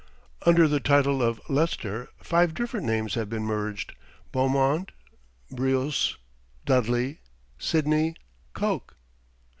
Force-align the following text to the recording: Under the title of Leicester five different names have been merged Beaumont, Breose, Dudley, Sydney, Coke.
Under 0.47 0.67
the 0.67 0.79
title 0.79 1.21
of 1.21 1.39
Leicester 1.47 2.09
five 2.23 2.55
different 2.55 2.87
names 2.87 3.13
have 3.13 3.29
been 3.29 3.43
merged 3.43 3.93
Beaumont, 4.31 4.91
Breose, 5.51 6.17
Dudley, 6.65 7.19
Sydney, 7.59 8.15
Coke. 8.55 8.95